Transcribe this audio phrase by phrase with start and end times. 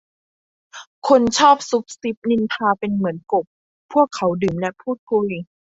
[1.07, 3.45] คนชอบซุบซิบนินทาเป็นเหมือนกบ
[3.93, 5.29] พวกเขาดื่มและพูดคุย